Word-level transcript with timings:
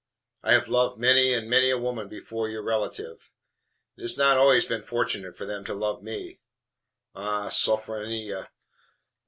I 0.41 0.53
have 0.53 0.67
loved 0.67 0.99
many 0.99 1.31
and 1.31 1.47
many 1.47 1.69
a 1.69 1.77
woman 1.77 2.07
before 2.07 2.49
your 2.49 2.63
relative. 2.63 3.31
It 3.95 4.01
has 4.01 4.17
not 4.17 4.35
always 4.35 4.65
been 4.65 4.81
fortunate 4.81 5.37
for 5.37 5.45
them 5.45 5.63
to 5.65 5.75
love 5.75 6.01
me. 6.01 6.41
Ah, 7.13 7.49
Sophronia! 7.49 8.49